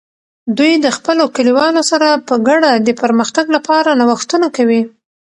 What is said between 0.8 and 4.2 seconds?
خپلو کلیوالو سره په ګډه د پرمختګ لپاره